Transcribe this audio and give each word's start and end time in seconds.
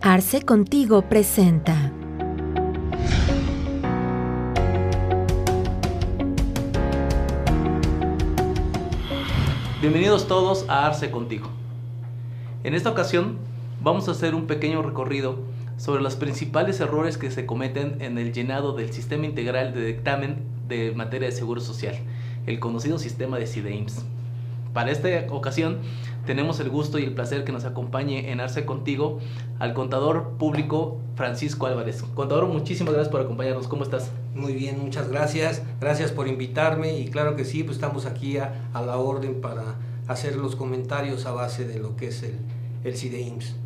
Arce 0.00 0.42
Contigo 0.42 1.02
presenta. 1.02 1.92
Bienvenidos 9.80 10.28
todos 10.28 10.68
a 10.68 10.86
Arce 10.86 11.10
Contigo. 11.10 11.48
En 12.64 12.74
esta 12.74 12.90
ocasión 12.90 13.38
vamos 13.82 14.08
a 14.08 14.10
hacer 14.10 14.34
un 14.34 14.46
pequeño 14.46 14.82
recorrido 14.82 15.38
sobre 15.76 16.02
los 16.02 16.16
principales 16.16 16.80
errores 16.80 17.16
que 17.16 17.30
se 17.30 17.46
cometen 17.46 17.96
en 18.00 18.18
el 18.18 18.32
llenado 18.32 18.74
del 18.74 18.92
sistema 18.92 19.26
integral 19.26 19.72
de 19.72 19.86
dictamen 19.86 20.42
de 20.68 20.92
materia 20.94 21.28
de 21.28 21.34
seguro 21.34 21.60
social, 21.60 21.94
el 22.46 22.60
conocido 22.60 22.98
sistema 22.98 23.38
de 23.38 23.46
CIDEIMS. 23.46 24.04
Para 24.72 24.90
esta 24.90 25.08
ocasión 25.30 25.78
tenemos 26.26 26.60
el 26.60 26.70
gusto 26.70 26.98
y 26.98 27.04
el 27.04 27.14
placer 27.14 27.44
que 27.44 27.52
nos 27.52 27.64
acompañe 27.64 28.30
en 28.30 28.40
Arce 28.40 28.64
Contigo 28.64 29.18
al 29.58 29.74
contador 29.74 30.36
público 30.38 30.98
Francisco 31.16 31.66
Álvarez. 31.66 32.02
Contador, 32.14 32.46
muchísimas 32.46 32.94
gracias 32.94 33.10
por 33.10 33.20
acompañarnos. 33.20 33.68
¿Cómo 33.68 33.84
estás? 33.84 34.10
Muy 34.34 34.54
bien, 34.54 34.80
muchas 34.80 35.08
gracias. 35.08 35.62
Gracias 35.80 36.12
por 36.12 36.28
invitarme 36.28 36.98
y 36.98 37.08
claro 37.08 37.36
que 37.36 37.44
sí, 37.44 37.62
pues 37.62 37.76
estamos 37.76 38.06
aquí 38.06 38.38
a, 38.38 38.68
a 38.72 38.82
la 38.82 38.96
orden 38.98 39.40
para 39.40 39.76
hacer 40.08 40.36
los 40.36 40.56
comentarios 40.56 41.26
a 41.26 41.32
base 41.32 41.66
de 41.66 41.78
lo 41.78 41.96
que 41.96 42.08
es 42.08 42.22
el, 42.22 42.38
el 42.84 42.96
CIDEIMS. 42.96 43.56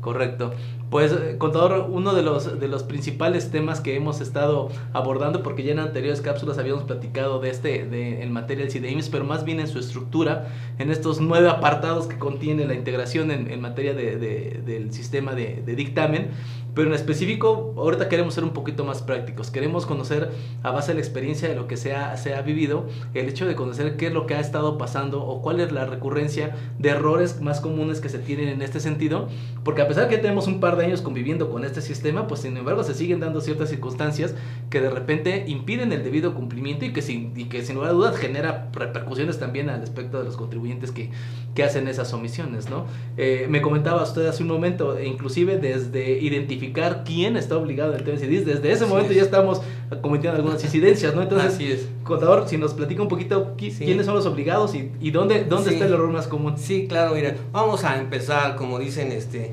Correcto. 0.00 0.52
Pues, 0.90 1.10
eh, 1.12 1.36
contador, 1.36 1.88
uno 1.90 2.14
de 2.14 2.22
los, 2.22 2.60
de 2.60 2.68
los 2.68 2.84
principales 2.84 3.50
temas 3.50 3.80
que 3.80 3.96
hemos 3.96 4.20
estado 4.20 4.68
abordando, 4.92 5.42
porque 5.42 5.64
ya 5.64 5.72
en 5.72 5.80
anteriores 5.80 6.20
cápsulas 6.20 6.58
habíamos 6.58 6.84
platicado 6.84 7.40
de 7.40 7.50
este, 7.50 7.84
de, 7.86 8.22
en 8.22 8.32
materia 8.32 8.64
del 8.64 8.72
CIDEIMS, 8.72 9.08
pero 9.08 9.24
más 9.24 9.44
bien 9.44 9.58
en 9.58 9.66
su 9.66 9.80
estructura, 9.80 10.46
en 10.78 10.90
estos 10.90 11.20
nueve 11.20 11.48
apartados 11.48 12.06
que 12.06 12.18
contiene 12.18 12.66
la 12.66 12.74
integración 12.74 13.32
en, 13.32 13.50
en 13.50 13.60
materia 13.60 13.94
de, 13.94 14.16
de, 14.16 14.62
del 14.64 14.92
sistema 14.92 15.34
de, 15.34 15.62
de 15.66 15.74
dictamen, 15.74 16.28
pero 16.76 16.88
en 16.88 16.94
específico, 16.94 17.72
ahorita 17.78 18.10
queremos 18.10 18.34
ser 18.34 18.44
un 18.44 18.50
poquito 18.50 18.84
más 18.84 19.00
prácticos. 19.00 19.50
Queremos 19.50 19.86
conocer, 19.86 20.30
a 20.62 20.70
base 20.72 20.88
de 20.88 20.96
la 20.96 21.00
experiencia 21.00 21.48
de 21.48 21.56
lo 21.56 21.66
que 21.66 21.78
se 21.78 21.94
ha, 21.94 22.18
se 22.18 22.34
ha 22.34 22.42
vivido, 22.42 22.84
el 23.14 23.30
hecho 23.30 23.46
de 23.46 23.54
conocer 23.54 23.96
qué 23.96 24.08
es 24.08 24.12
lo 24.12 24.26
que 24.26 24.34
ha 24.34 24.40
estado 24.40 24.76
pasando 24.76 25.22
o 25.22 25.40
cuál 25.40 25.60
es 25.60 25.72
la 25.72 25.86
recurrencia 25.86 26.54
de 26.78 26.90
errores 26.90 27.40
más 27.40 27.62
comunes 27.62 28.02
que 28.02 28.10
se 28.10 28.18
tienen 28.18 28.48
en 28.48 28.60
este 28.60 28.80
sentido. 28.80 29.28
Porque 29.64 29.82
a 29.82 29.88
pesar 29.88 30.08
que 30.08 30.18
tenemos 30.18 30.46
un 30.46 30.60
par 30.60 30.76
de 30.76 30.84
años 30.84 31.02
conviviendo 31.02 31.50
con 31.50 31.64
este 31.64 31.80
sistema, 31.82 32.28
pues 32.28 32.40
sin 32.42 32.56
embargo 32.56 32.84
se 32.84 32.94
siguen 32.94 33.18
dando 33.18 33.40
ciertas 33.40 33.68
circunstancias 33.68 34.34
que 34.70 34.80
de 34.80 34.90
repente 34.90 35.44
impiden 35.48 35.92
el 35.92 36.04
debido 36.04 36.34
cumplimiento 36.34 36.84
y 36.84 36.92
que 36.92 37.02
sin, 37.02 37.32
y 37.36 37.46
que 37.46 37.64
sin 37.64 37.74
lugar 37.74 37.90
a 37.90 37.94
dudas 37.94 38.16
genera 38.16 38.68
repercusiones 38.72 39.40
también 39.40 39.68
al 39.68 39.82
aspecto 39.82 40.18
de 40.18 40.24
los 40.24 40.36
contribuyentes 40.36 40.92
que, 40.92 41.10
que 41.56 41.64
hacen 41.64 41.88
esas 41.88 42.12
omisiones. 42.12 42.70
¿no? 42.70 42.86
Eh, 43.16 43.46
me 43.50 43.60
comentaba 43.60 44.02
usted 44.04 44.26
hace 44.26 44.44
un 44.44 44.50
momento, 44.50 44.96
e 44.98 45.06
inclusive 45.08 45.58
desde 45.58 46.10
identificar 46.20 47.02
quién 47.04 47.36
está 47.36 47.56
obligado 47.56 47.94
en 47.96 48.00
el. 48.00 48.04
Desde 48.06 48.52
ese 48.72 48.84
Así 48.84 48.86
momento 48.92 49.10
es. 49.10 49.16
ya 49.16 49.22
estamos 49.24 49.62
cometiendo 50.00 50.36
algunas 50.36 50.62
incidencias, 50.62 51.14
¿no? 51.14 51.22
Entonces, 51.22 51.54
Así 51.54 51.70
es. 51.72 51.88
contador, 52.04 52.48
si 52.48 52.56
nos 52.56 52.74
platica 52.74 53.02
un 53.02 53.08
poquito 53.08 53.56
qui- 53.56 53.70
Sí. 53.72 53.84
quiénes 53.84 54.06
son 54.06 54.14
los 54.14 54.26
obligados 54.26 54.74
y, 54.74 54.90
y 55.00 55.10
dónde, 55.10 55.44
dónde 55.44 55.68
Sí. 55.70 55.74
está 55.74 55.86
el 55.86 55.92
error 55.92 56.10
más 56.10 56.26
común. 56.28 56.54
Sí, 56.56 56.86
claro, 56.88 57.14
mira, 57.14 57.34
vamos 57.52 57.84
a 57.84 57.98
empezar, 58.00 58.56
como 58.56 58.78
dicen, 58.78 59.12
este, 59.12 59.45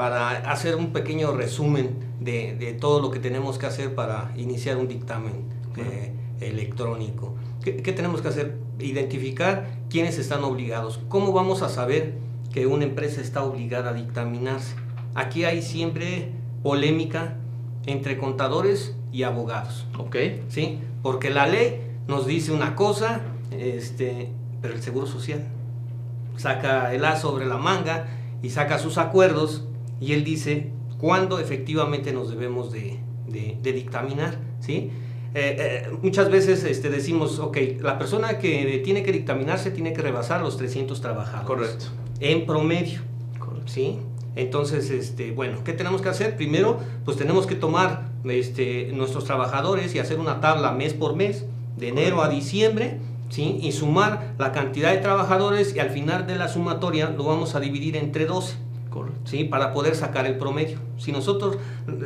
para 0.00 0.30
hacer 0.50 0.76
un 0.76 0.94
pequeño 0.94 1.32
resumen 1.32 1.90
de, 2.20 2.56
de 2.56 2.72
todo 2.72 3.02
lo 3.02 3.10
que 3.10 3.18
tenemos 3.18 3.58
que 3.58 3.66
hacer 3.66 3.94
para 3.94 4.32
iniciar 4.34 4.78
un 4.78 4.88
dictamen 4.88 5.44
eh, 5.76 6.14
electrónico. 6.40 7.34
¿Qué, 7.62 7.76
qué 7.82 7.92
tenemos 7.92 8.22
que 8.22 8.28
hacer? 8.28 8.56
Identificar 8.78 9.68
quiénes 9.90 10.18
están 10.18 10.42
obligados. 10.42 11.00
¿Cómo 11.10 11.34
vamos 11.34 11.60
a 11.60 11.68
saber 11.68 12.14
que 12.50 12.66
una 12.66 12.84
empresa 12.84 13.20
está 13.20 13.44
obligada 13.44 13.90
a 13.90 13.92
dictaminarse? 13.92 14.74
Aquí 15.14 15.44
hay 15.44 15.60
siempre 15.60 16.30
polémica 16.62 17.36
entre 17.84 18.16
contadores 18.16 18.96
y 19.12 19.24
abogados. 19.24 19.86
Ok. 19.98 20.16
¿sí? 20.48 20.78
Porque 21.02 21.28
la 21.28 21.46
ley 21.46 21.78
nos 22.08 22.26
dice 22.26 22.52
una 22.52 22.74
cosa, 22.74 23.20
este, 23.50 24.30
pero 24.62 24.72
el 24.72 24.80
Seguro 24.80 25.06
Social 25.06 25.46
saca 26.38 26.94
el 26.94 27.04
as 27.04 27.20
sobre 27.20 27.44
la 27.44 27.58
manga 27.58 28.06
y 28.42 28.48
saca 28.48 28.78
sus 28.78 28.96
acuerdos 28.96 29.66
y 30.00 30.12
él 30.12 30.24
dice 30.24 30.70
cuándo 30.98 31.38
efectivamente 31.38 32.12
nos 32.12 32.30
debemos 32.30 32.72
de, 32.72 32.98
de- 33.28 33.56
de 33.62 33.72
dictaminar, 33.72 34.38
¿sí? 34.60 34.90
Eh, 35.34 35.84
eh, 35.86 35.90
muchas 36.02 36.28
veces 36.30 36.64
este, 36.64 36.90
decimos, 36.90 37.38
ok, 37.38 37.56
la 37.80 37.98
persona 37.98 38.38
que 38.38 38.80
tiene 38.84 39.02
que 39.04 39.12
dictaminarse 39.12 39.70
tiene 39.70 39.92
que 39.92 40.02
rebasar 40.02 40.40
los 40.42 40.56
300 40.56 41.00
trabajadores. 41.00 41.46
Correcto. 41.70 41.84
En 42.18 42.46
promedio. 42.46 43.00
Correcto. 43.38 43.70
¿sí? 43.72 43.98
Entonces, 44.36 44.90
este, 44.90 45.30
bueno, 45.30 45.62
¿qué 45.64 45.72
tenemos 45.72 46.02
que 46.02 46.08
hacer? 46.08 46.36
Primero, 46.36 46.78
pues 47.04 47.16
tenemos 47.16 47.46
que 47.46 47.54
tomar 47.54 48.10
este, 48.24 48.90
nuestros 48.92 49.24
trabajadores 49.24 49.94
y 49.94 49.98
hacer 50.00 50.18
una 50.18 50.40
tabla 50.40 50.72
mes 50.72 50.94
por 50.94 51.14
mes, 51.14 51.44
de 51.76 51.88
enero 51.88 52.22
a 52.22 52.28
diciembre, 52.28 52.98
¿sí? 53.28 53.58
Y 53.62 53.72
sumar 53.72 54.34
la 54.38 54.50
cantidad 54.52 54.90
de 54.92 54.98
trabajadores 54.98 55.74
y 55.74 55.78
al 55.78 55.90
final 55.90 56.26
de 56.26 56.34
la 56.36 56.48
sumatoria 56.48 57.10
lo 57.10 57.24
vamos 57.24 57.54
a 57.54 57.60
dividir 57.60 57.96
entre 57.96 58.26
12, 58.26 58.54
Correcto. 58.56 58.69
¿Sí? 59.24 59.44
Para 59.44 59.72
poder 59.72 59.94
sacar 59.96 60.26
el 60.26 60.36
promedio. 60.36 60.78
Si 60.98 61.12
nosotros 61.12 61.56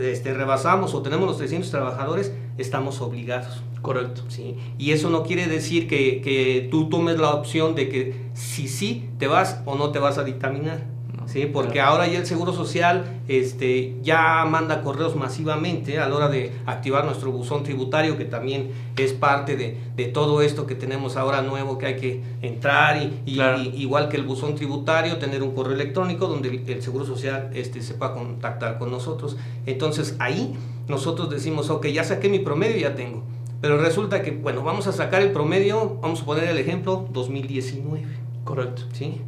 este, 0.01 0.35
rebasamos 0.35 0.95
o 0.95 1.03
tenemos 1.03 1.27
los 1.27 1.39
300 1.39 1.71
trabajadores, 1.71 2.33
estamos 2.59 3.01
obligados. 3.01 3.63
Correcto. 3.83 4.23
¿sí? 4.29 4.57
Y 4.79 4.93
eso 4.93 5.11
no 5.11 5.25
quiere 5.25 5.47
decir 5.47 5.89
que, 5.89 6.21
que 6.23 6.69
tú 6.71 6.89
tomes 6.89 7.19
la 7.19 7.35
opción 7.35 7.75
de 7.75 7.89
que 7.89 8.15
si 8.35 8.69
sí 8.69 9.11
te 9.19 9.27
vas 9.27 9.61
o 9.67 9.77
no 9.77 9.91
te 9.91 9.99
vas 9.99 10.19
a 10.19 10.25
dictaminar. 10.25 10.94
¿Sí? 11.27 11.47
Porque 11.47 11.75
claro. 11.75 11.93
ahora 11.93 12.07
ya 12.07 12.19
el 12.19 12.27
Seguro 12.27 12.53
Social 12.53 13.05
este, 13.29 13.97
ya 14.03 14.45
manda 14.45 14.83
correos 14.83 15.17
masivamente 15.17 15.99
a 15.99 16.09
la 16.09 16.15
hora 16.17 16.29
de 16.29 16.53
activar 16.67 17.05
nuestro 17.05 17.33
buzón 17.33 17.63
tributario, 17.63 18.17
que 18.19 18.25
también 18.25 18.71
es 18.97 19.13
parte 19.13 19.57
de, 19.57 19.79
de 19.97 20.05
todo 20.07 20.43
esto 20.43 20.67
que 20.67 20.75
tenemos 20.75 21.17
ahora 21.17 21.43
nuevo, 21.43 21.79
que 21.79 21.87
hay 21.87 21.97
que 21.97 22.21
entrar 22.43 22.97
y, 23.03 23.21
y- 23.27 23.35
Claro. 23.37 23.63
y 23.63 23.69
igual 23.81 24.09
que 24.09 24.17
el 24.17 24.25
buzón 24.25 24.55
tributario, 24.55 25.17
tener 25.19 25.43
un 25.43 25.55
correo 25.55 25.75
electrónico 25.75 26.27
donde 26.27 26.49
el, 26.51 26.69
el 26.69 26.83
Seguro 26.83 27.05
Social 27.05 27.51
este, 27.55 27.83
se 27.83 27.95
pueda 27.95 28.15
contactar 28.15 28.79
con 28.79 28.91
nosotros. 28.91 29.37
Entonces 29.67 30.17
ahí 30.19 30.55
nosotros 30.89 31.31
decimos, 31.31 31.71
ok, 31.71 31.87
ya 31.87 32.05
saqué 32.05 32.29
mi 32.29 32.39
promedio, 32.41 32.77
ya 32.77 32.95
tengo. 32.95 33.23
Pero 33.61 33.79
resulta 33.79 34.21
que, 34.21 34.31
bueno, 34.31 34.63
vamos 34.63 34.87
a 34.87 34.93
sacar 34.93 35.23
el 35.23 35.31
promedio, 35.33 35.99
vamos 36.03 36.21
a 36.21 36.25
poner 36.27 36.45
el 36.45 36.59
ejemplo, 36.59 37.09
2019. 37.13 38.05
Correcto. 38.45 38.83
¿sí? 38.93 39.23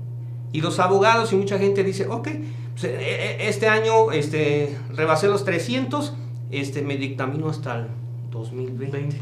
Y 0.57 0.63
los 0.63 0.79
abogados 0.79 1.33
y 1.33 1.37
mucha 1.37 1.59
gente 1.59 1.85
dice, 1.85 2.07
ok, 2.09 2.29
pues, 2.73 2.85
eh, 2.85 2.97
eh, 2.99 3.37
este 3.41 3.69
año 3.69 4.11
este, 4.13 4.75
rebasé 4.95 5.29
los 5.29 5.45
300, 5.45 6.15
este, 6.51 6.81
me 6.81 6.97
dictamino 6.97 7.49
hasta 7.51 7.81
el 7.81 7.87
2020. 8.31 8.91
20. 8.97 9.17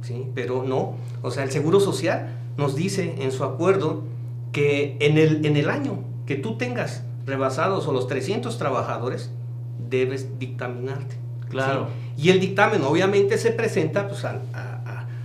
¿sí? 0.00 0.26
Pero 0.34 0.62
no, 0.62 0.94
o 1.22 1.30
sea, 1.30 1.44
el 1.44 1.50
Seguro 1.50 1.80
Social 1.80 2.34
nos 2.56 2.74
dice 2.76 3.16
en 3.18 3.30
su 3.30 3.44
acuerdo 3.44 4.04
que 4.52 4.96
en 5.00 5.18
el, 5.18 5.44
en 5.44 5.56
el 5.58 5.68
año 5.68 5.98
que 6.24 6.36
tú 6.36 6.56
tengas 6.56 7.02
rebasados 7.26 7.86
o 7.86 7.92
los 7.92 8.06
300 8.06 8.56
trabajadores, 8.56 9.30
debes 9.90 10.38
dictaminarte. 10.38 11.16
Claro. 11.50 11.88
¿sí? 12.16 12.22
Y 12.26 12.30
el 12.30 12.40
dictamen 12.40 12.80
obviamente 12.82 13.36
se 13.36 13.50
presenta 13.50 14.08
pues, 14.08 14.24
al, 14.24 14.40
a- 14.54 14.80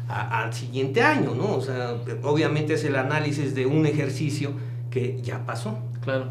a- 0.10 0.14
a- 0.14 0.44
al 0.44 0.54
siguiente 0.54 1.02
año, 1.02 1.34
¿no? 1.36 1.56
O 1.56 1.62
sea, 1.62 1.96
obviamente 2.24 2.74
es 2.74 2.84
el 2.84 2.96
análisis 2.98 3.56
de 3.56 3.66
un 3.68 3.86
ejercicio 3.86 4.52
que 4.90 5.20
ya 5.22 5.46
pasó. 5.46 5.78
Claro. 6.02 6.28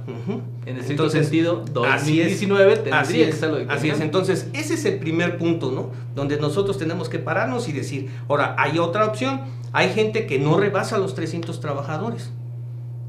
En 0.67 0.77
estricto 0.77 1.05
Entonces, 1.05 1.27
sentido, 1.27 1.65
así 1.87 2.21
es. 2.21 2.41
2019 2.41 2.75
tendría 2.77 3.01
Así 3.01 3.15
que 3.15 3.23
es, 3.25 3.35
estarlo 3.35 3.59
así 3.69 3.91
es, 3.91 4.01
entonces 4.01 4.49
ese 4.55 4.75
es 4.75 4.85
el 4.87 4.99
primer 4.99 5.39
punto, 5.39 5.71
¿no? 5.71 5.91
Donde 6.15 6.39
nosotros 6.39 6.79
tenemos 6.79 7.09
que 7.09 7.19
pararnos 7.19 7.69
y 7.69 7.73
decir, 7.73 8.11
ahora, 8.29 8.57
hay 8.59 8.79
otra 8.79 9.05
opción, 9.07 9.43
hay 9.73 9.91
gente 9.91 10.27
que 10.27 10.39
no 10.39 10.59
rebasa 10.59 10.99
los 10.99 11.15
300 11.15 11.61
trabajadores, 11.61 12.31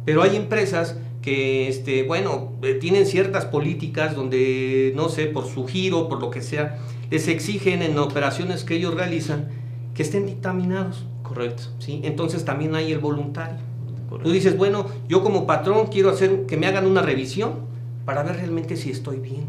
pero 0.06 0.22
hay 0.22 0.36
empresas 0.36 0.98
que, 1.22 1.68
este, 1.68 2.04
bueno, 2.04 2.54
eh, 2.62 2.76
tienen 2.76 3.06
ciertas 3.06 3.46
políticas 3.46 4.16
donde, 4.16 4.94
no 4.96 5.10
sé, 5.10 5.26
por 5.28 5.48
su 5.48 5.66
giro, 5.66 6.08
por 6.10 6.20
lo 6.22 6.30
que 6.30 6.42
sea, 6.42 6.78
les 7.10 7.28
exigen 7.28 7.82
en 7.82 7.98
operaciones 7.98 8.64
que 8.64 8.76
ellos 8.76 8.94
realizan 8.94 9.48
que 9.96 10.04
estén 10.04 10.26
dictaminados, 10.26 11.06
Correcto. 11.24 11.64
¿sí? 11.80 12.02
Entonces 12.04 12.46
también 12.46 12.74
hay 12.76 12.92
el 12.92 13.00
voluntario. 13.00 13.69
Tú 14.10 14.16
Correcto. 14.16 14.32
dices, 14.32 14.58
bueno, 14.58 14.88
yo 15.08 15.22
como 15.24 15.46
patrón 15.46 15.88
quiero 15.88 16.10
hacer 16.10 16.46
que 16.48 16.58
me 16.58 16.66
hagan 16.68 16.86
una 16.88 17.02
revisión 17.02 17.54
para 18.06 18.24
ver 18.24 18.38
realmente 18.38 18.76
si 18.76 18.90
estoy 18.90 19.18
bien 19.20 19.46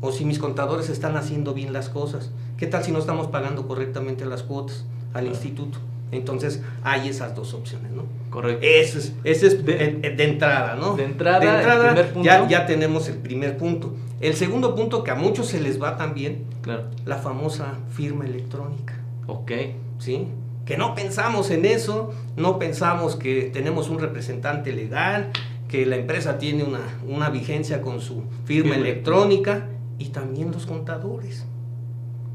o 0.00 0.12
si 0.12 0.24
mis 0.24 0.38
contadores 0.38 0.88
están 0.88 1.16
haciendo 1.16 1.52
bien 1.54 1.72
las 1.72 1.88
cosas. 1.88 2.30
¿Qué 2.56 2.66
tal 2.68 2.84
si 2.84 2.92
no 2.92 2.98
estamos 3.00 3.26
pagando 3.26 3.66
correctamente 3.66 4.24
las 4.24 4.42
cuotas 4.44 4.84
al 5.14 5.26
instituto? 5.26 5.78
Entonces 6.12 6.62
hay 6.84 7.08
esas 7.08 7.34
dos 7.34 7.54
opciones, 7.54 7.90
¿no? 7.90 8.04
Correcto. 8.30 8.64
Ese 8.64 8.98
es, 8.98 9.12
ese 9.24 9.46
es 9.48 9.64
De- 9.66 9.74
de, 10.00 10.10
de 10.10 10.24
entrada, 10.24 10.76
¿no? 10.76 10.94
de 10.94 11.04
entrada, 11.06 11.60
el 11.60 11.86
primer 11.88 12.12
punto. 12.12 12.24
Ya, 12.26 12.46
ya 12.48 12.66
tenemos 12.66 13.08
el 13.08 13.16
primer 13.16 13.56
punto. 13.56 13.94
El 14.20 14.34
segundo 14.34 14.76
punto 14.76 15.02
que 15.02 15.10
a 15.10 15.16
muchos 15.16 15.48
se 15.48 15.60
les 15.60 15.82
va 15.82 15.96
también, 15.96 16.44
Claro. 16.62 16.84
la 17.04 17.16
famosa 17.16 17.78
firma 17.90 18.24
electrónica. 18.26 18.94
Ok. 19.26 19.50
¿sí? 19.98 20.28
Que 20.64 20.76
no 20.76 20.94
pensamos 20.94 21.50
en 21.50 21.64
eso, 21.64 22.12
no 22.36 22.58
pensamos 22.58 23.16
que 23.16 23.50
tenemos 23.52 23.90
un 23.90 23.98
representante 23.98 24.72
legal, 24.72 25.30
que 25.68 25.84
la 25.86 25.96
empresa 25.96 26.38
tiene 26.38 26.64
una, 26.64 26.80
una 27.06 27.30
vigencia 27.30 27.82
con 27.82 28.00
su 28.00 28.22
firma 28.44 28.76
electrónica 28.76 29.68
y 29.98 30.08
también 30.08 30.52
los 30.52 30.66
contadores. 30.66 31.44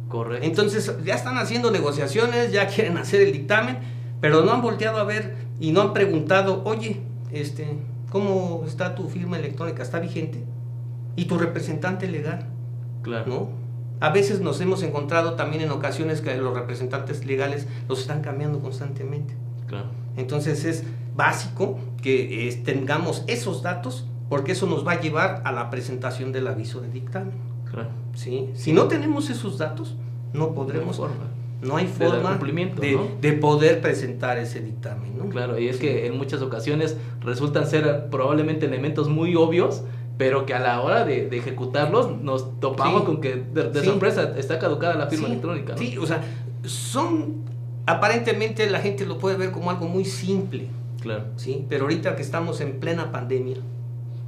Correcto. 0.10 0.46
Entonces 0.46 0.94
ya 1.06 1.16
están 1.16 1.38
haciendo 1.38 1.72
negociaciones, 1.72 2.52
ya 2.52 2.68
quieren 2.68 2.98
hacer 2.98 3.22
el 3.22 3.32
dictamen, 3.32 3.78
pero 4.22 4.44
no 4.44 4.52
han 4.52 4.62
volteado 4.62 4.98
a 4.98 5.04
ver 5.04 5.36
y 5.60 5.72
no 5.72 5.82
han 5.82 5.94
preguntado, 5.94 6.64
oye, 6.66 7.02
este, 7.32 7.78
¿cómo 8.10 8.64
está 8.68 8.96
tu 8.96 9.08
firma 9.08 9.38
electrónica? 9.38 9.84
¿Está 9.84 10.00
vigente? 10.00 10.44
¿Y 11.16 11.26
tu 11.26 11.38
representante 11.38 12.08
legal? 12.08 12.48
Claro. 13.04 13.26
¿No? 13.28 13.59
A 14.00 14.10
veces 14.10 14.40
nos 14.40 14.62
hemos 14.62 14.82
encontrado 14.84 15.34
también 15.34 15.64
en 15.64 15.72
ocasiones 15.72 16.22
que 16.22 16.36
los 16.38 16.54
representantes 16.54 17.26
legales 17.26 17.68
los 17.88 18.00
están 18.00 18.22
cambiando 18.22 18.60
constantemente. 18.60 19.36
Claro. 19.68 19.88
Entonces 20.16 20.66
es 20.66 20.84
básico 21.16 21.78
que 22.02 22.48
eh, 22.48 22.62
tengamos 22.64 23.24
esos 23.28 23.62
datos 23.62 24.06
porque 24.30 24.54
eso 24.54 24.68
nos 24.68 24.88
va 24.88 24.94
a 24.94 25.02
llevar 25.02 25.42
a 25.44 25.52
la 25.52 25.70
presentación 25.70 26.32
del 26.32 26.48
aviso 26.48 26.82
de 26.82 26.90
dictamen. 26.90 27.34
Claro. 27.70 27.90
¿sí? 28.14 28.50
Si 28.54 28.72
no 28.72 28.88
tenemos 28.88 29.30
esos 29.30 29.58
datos, 29.58 29.96
no 30.34 30.54
podremos... 30.54 30.98
No 30.98 31.06
hay 31.06 31.10
forma. 31.10 31.26
No 31.62 31.76
hay 31.76 31.86
De 31.88 31.92
forma 31.92 32.30
cumplimiento, 32.30 32.82
de, 32.82 32.94
¿no? 32.94 33.08
de 33.20 33.34
poder 33.34 33.82
presentar 33.82 34.38
ese 34.38 34.62
dictamen. 34.62 35.18
¿no? 35.18 35.28
Claro, 35.30 35.60
y 35.60 35.68
es 35.68 35.78
que 35.78 36.08
en 36.08 36.18
muchas 36.18 36.42
ocasiones 36.42 36.96
resultan 37.22 37.68
ser 37.68 38.08
probablemente 38.10 38.66
elementos 38.66 39.10
muy 39.10 39.36
obvios, 39.36 39.84
pero 40.20 40.46
que 40.46 40.54
a 40.54 40.60
la 40.60 40.82
hora 40.82 41.04
de, 41.06 41.28
de 41.30 41.38
ejecutarlos 41.40 42.22
nos 42.22 42.60
topamos 42.60 43.02
Sí. 43.02 43.06
con 43.08 43.22
que 43.22 43.36
de, 43.38 43.70
de 43.72 43.80
Sí. 43.80 43.86
sorpresa 43.88 44.34
está 44.38 44.60
caducada 44.60 44.94
la 44.96 45.08
firma 45.08 45.26
Sí, 45.26 45.32
electrónica. 45.32 45.72
¿no? 45.74 45.78
Sí, 45.80 45.98
o 45.98 46.06
sea, 46.06 46.22
son... 46.66 47.48
Aparentemente 47.86 48.70
la 48.70 48.80
gente 48.82 49.06
lo 49.06 49.18
puede 49.18 49.36
ver 49.38 49.50
como 49.52 49.72
algo 49.72 49.88
muy 49.88 50.06
simple, 50.06 50.68
Claro, 51.02 51.24
¿sí? 51.38 51.66
Pero 51.70 51.86
ahorita 51.86 52.16
que 52.16 52.22
estamos 52.22 52.60
en 52.62 52.80
plena 52.80 53.12
pandemia, 53.12 53.56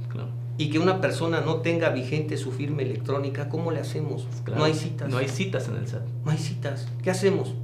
claro. 0.08 0.28
y 0.58 0.70
que 0.70 0.78
una 0.80 1.00
persona 1.00 1.42
no 1.42 1.56
tenga 1.56 1.90
vigente 1.90 2.36
su 2.38 2.50
firma 2.50 2.82
electrónica, 2.82 3.48
¿cómo 3.50 3.70
le 3.70 3.78
hacemos? 3.80 4.26
claro. 4.44 4.60
No 4.60 4.64
hay 4.64 4.74
citas. 4.74 5.08
No 5.10 5.18
hay 5.18 5.28
citas 5.28 5.68
en 5.68 5.76
el 5.76 5.86
SAT. 5.86 6.02
No 6.24 6.30
hay 6.32 6.38
citas. 6.38 6.88
¿Qué 7.02 7.10
hacemos? 7.10 7.54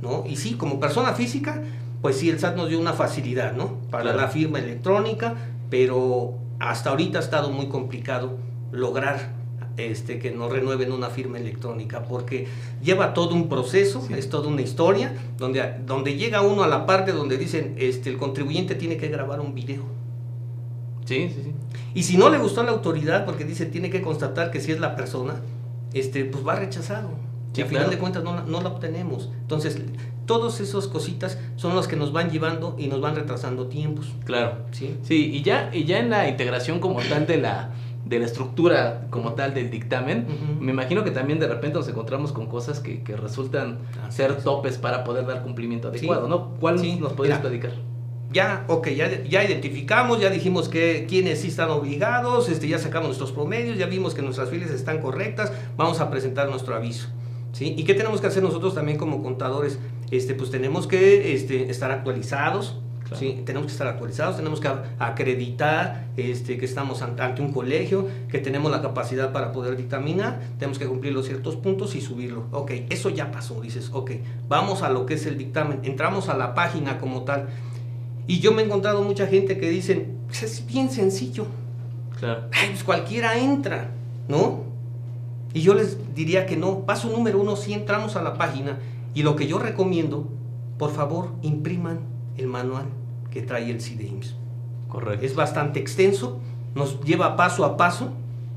¿No? 0.00 0.24
Y 0.26 0.36
sí, 0.36 0.54
como 0.54 0.78
persona 0.80 1.12
física, 1.14 1.60
pues 2.00 2.16
sí, 2.16 2.30
el 2.30 2.38
SAT 2.38 2.56
nos 2.56 2.68
dio 2.70 2.78
una 2.80 2.92
facilidad, 2.94 3.52
¿no? 3.54 3.78
Para 3.90 4.04
Claro. 4.04 4.18
la 4.18 4.28
firma 4.28 4.58
electrónica, 4.60 5.34
pero 5.68 6.34
hasta 6.70 6.90
ahorita 6.90 7.18
ha 7.18 7.22
estado 7.22 7.50
muy 7.50 7.66
complicado 7.68 8.38
lograr 8.70 9.32
este, 9.76 10.18
que 10.18 10.30
nos 10.30 10.52
renueven 10.52 10.92
una 10.92 11.08
firma 11.08 11.38
electrónica, 11.38 12.04
porque 12.04 12.46
lleva 12.82 13.14
todo 13.14 13.34
un 13.34 13.48
proceso, 13.48 14.02
Sí. 14.06 14.14
es 14.14 14.28
toda 14.28 14.48
una 14.48 14.60
historia, 14.62 15.14
donde, 15.38 15.76
donde 15.86 16.14
llega 16.16 16.42
uno 16.42 16.62
a 16.62 16.68
la 16.68 16.84
parte 16.86 17.12
donde 17.12 17.38
dicen, 17.38 17.74
este, 17.78 18.10
el 18.10 18.18
contribuyente 18.18 18.74
tiene 18.74 18.96
que 18.96 19.08
grabar 19.08 19.40
un 19.40 19.54
video. 19.54 19.82
Sí, 21.04 21.28
sí, 21.34 21.40
sí. 21.44 21.52
Y 21.94 22.02
si 22.04 22.16
no 22.16 22.28
le 22.30 22.38
gustó 22.38 22.60
a 22.60 22.64
la 22.64 22.70
autoridad, 22.70 23.24
porque 23.24 23.44
dice 23.44 23.66
tiene 23.66 23.90
que 23.90 24.02
constatar 24.02 24.50
que 24.50 24.60
si 24.60 24.72
es 24.72 24.78
la 24.78 24.94
persona, 24.94 25.34
este, 25.94 26.24
pues 26.26 26.46
va 26.46 26.54
rechazado. 26.54 27.08
Sí, 27.54 27.60
y 27.60 27.62
al 27.62 27.68
final 27.68 27.90
de 27.90 27.98
cuentas 27.98 28.22
no, 28.22 28.44
no 28.44 28.60
la 28.62 28.68
obtenemos. 28.68 29.30
Entonces, 29.40 29.80
todas 30.38 30.60
esas 30.60 30.86
cositas 30.86 31.38
son 31.56 31.76
las 31.76 31.86
que 31.88 31.96
nos 31.96 32.12
van 32.12 32.30
llevando 32.30 32.74
y 32.78 32.86
nos 32.86 33.00
van 33.00 33.14
retrasando 33.16 33.66
tiempos. 33.66 34.06
Claro. 34.24 34.54
¿sí? 34.70 34.96
Sí, 35.02 35.30
y 35.34 35.42
ya, 35.42 35.70
y 35.72 35.84
ya 35.84 35.98
en 35.98 36.08
la 36.10 36.28
integración 36.28 36.80
como 36.80 37.00
tal 37.00 37.26
de 37.26 37.36
la, 37.36 37.70
de 38.06 38.18
la 38.18 38.24
estructura 38.24 39.06
como 39.10 39.34
tal 39.34 39.52
del 39.54 39.70
dictamen, 39.70 40.26
me 40.60 40.72
imagino 40.72 41.04
que 41.04 41.10
también 41.10 41.38
de 41.38 41.48
repente 41.48 41.76
nos 41.78 41.88
encontramos 41.88 42.32
con 42.32 42.46
cosas 42.46 42.80
que, 42.80 43.02
que 43.02 43.16
resultan 43.16 43.78
Así 44.06 44.16
ser 44.18 44.30
es. 44.38 44.44
topes 44.44 44.78
para 44.78 45.04
poder 45.04 45.26
dar 45.26 45.42
cumplimiento 45.42 45.90
Sí. 45.92 45.98
adecuado, 45.98 46.28
¿no? 46.28 46.54
¿Cuál 46.60 46.78
Sí, 46.78 46.96
nos 47.00 47.12
podrías 47.12 47.38
mira. 47.40 47.50
platicar? 47.50 47.72
Ya, 48.32 48.64
ok, 48.68 48.88
ya, 48.88 49.22
ya 49.24 49.44
identificamos, 49.44 50.18
ya 50.18 50.30
dijimos 50.30 50.70
que 50.70 51.04
quienes 51.06 51.42
sí 51.42 51.48
están 51.48 51.68
obligados, 51.68 52.48
este, 52.48 52.66
ya 52.66 52.78
sacamos 52.78 53.08
nuestros 53.08 53.30
promedios, 53.32 53.76
ya 53.76 53.84
vimos 53.86 54.14
que 54.14 54.22
nuestras 54.22 54.48
filas 54.48 54.70
están 54.70 55.02
correctas, 55.02 55.52
vamos 55.76 56.00
a 56.00 56.10
presentar 56.10 56.48
nuestro 56.48 56.74
aviso. 56.74 57.08
¿sí? 57.52 57.74
¿Y 57.76 57.84
qué 57.84 57.92
tenemos 57.92 58.22
que 58.22 58.26
hacer 58.28 58.42
nosotros 58.42 58.74
también 58.74 58.96
como 58.96 59.22
contadores? 59.22 59.78
Este, 60.12 60.34
pues 60.34 60.50
tenemos 60.50 60.86
que 60.86 61.34
este, 61.34 61.70
estar 61.70 61.90
actualizados, 61.90 62.78
Claro. 63.02 63.18
¿sí? 63.18 63.42
tenemos 63.44 63.66
que 63.66 63.72
estar 63.72 63.88
actualizados, 63.88 64.36
tenemos 64.36 64.60
que 64.60 64.68
acreditar 64.98 66.06
este, 66.16 66.56
que 66.58 66.64
estamos 66.64 67.02
ante, 67.02 67.42
un 67.42 67.52
colegio, 67.52 68.06
que 68.30 68.38
tenemos 68.38 68.70
la 68.70 68.80
capacidad 68.80 69.32
para 69.32 69.52
poder 69.52 69.76
dictaminar, 69.76 70.40
tenemos 70.58 70.78
que 70.78 70.86
cumplir 70.86 71.12
los 71.12 71.26
ciertos 71.26 71.56
puntos 71.56 71.94
y 71.94 72.00
subirlo. 72.00 72.44
Ok, 72.52 72.70
eso 72.90 73.10
ya 73.10 73.30
pasó, 73.32 73.60
dices, 73.60 73.90
ok, 73.92 74.12
vamos 74.48 74.82
a 74.82 74.88
lo 74.90 75.04
que 75.06 75.14
es 75.14 75.26
el 75.26 75.36
dictamen, 75.36 75.80
entramos 75.82 76.28
a 76.28 76.36
la 76.36 76.54
página 76.54 76.98
como 76.98 77.22
tal. 77.22 77.48
Y 78.26 78.38
yo 78.38 78.52
me 78.52 78.62
he 78.62 78.64
encontrado 78.66 79.02
mucha 79.02 79.26
gente 79.26 79.58
que 79.58 79.68
dicen, 79.68 80.16
"Pues 80.28 80.42
es 80.44 80.66
bien 80.66 80.90
sencillo, 80.90 81.46
Claro. 82.20 82.42
Ay, 82.52 82.68
pues 82.70 82.84
cualquiera 82.84 83.36
entra, 83.36 83.90
¿no? 84.28 84.62
Y 85.54 85.60
yo 85.62 85.74
les 85.74 86.14
diría 86.14 86.46
que 86.46 86.56
no. 86.56 86.86
Paso 86.86 87.08
número 87.08 87.40
uno, 87.40 87.56
si 87.56 87.72
entramos 87.72 88.14
a 88.14 88.22
la 88.22 88.34
página 88.34 88.78
y 89.14 89.22
lo 89.22 89.36
que 89.36 89.46
yo 89.46 89.58
recomiendo, 89.58 90.28
por 90.78 90.90
favor, 90.90 91.30
impriman 91.42 92.00
el 92.36 92.46
manual 92.46 92.86
que 93.30 93.42
trae 93.42 93.70
el 93.70 93.80
CIDEIMS. 93.80 94.36
Correcto. 94.88 95.24
Es 95.24 95.34
bastante 95.34 95.80
extenso, 95.80 96.40
nos 96.74 97.00
lleva 97.02 97.36
paso 97.36 97.64
a 97.64 97.76
paso, 97.76 98.12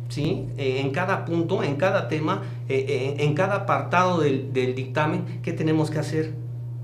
¿sí? 0.10 0.48
Eh, 0.57 0.81
en 0.81 0.92
cada 0.92 1.25
punto, 1.25 1.63
en 1.63 1.75
cada 1.75 2.07
tema, 2.07 2.44
eh, 2.69 2.86
eh, 2.88 3.24
en 3.24 3.34
cada 3.34 3.56
apartado 3.56 4.19
del, 4.19 4.54
del 4.54 4.75
dictamen, 4.75 5.40
¿qué 5.42 5.54
tenemos 5.54 5.90
que 5.90 6.00
hacer? 6.00 6.34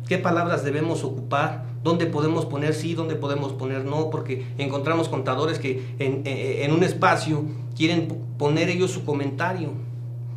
¿Qué 0.07 0.17
palabras 0.17 0.63
debemos 0.63 1.03
ocupar? 1.03 1.65
¿Dónde 1.83 2.05
podemos 2.05 2.45
poner 2.45 2.73
sí? 2.73 2.93
¿Dónde 2.93 3.15
podemos 3.15 3.53
poner 3.53 3.85
no? 3.85 4.09
Porque 4.09 4.45
encontramos 4.57 5.09
contadores 5.09 5.59
que 5.59 5.95
en, 5.99 6.21
en 6.25 6.71
un 6.71 6.83
espacio 6.83 7.43
quieren 7.75 8.07
poner 8.37 8.69
ellos 8.69 8.91
su 8.91 9.03
comentario, 9.05 9.69